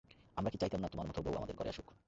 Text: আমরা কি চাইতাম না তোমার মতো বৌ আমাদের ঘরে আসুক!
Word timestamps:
আমরা 0.37 0.51
কি 0.51 0.57
চাইতাম 0.57 0.79
না 0.81 0.87
তোমার 0.87 1.07
মতো 1.07 1.19
বৌ 1.21 1.31
আমাদের 1.35 1.55
ঘরে 1.55 1.69
আসুক! 1.69 1.87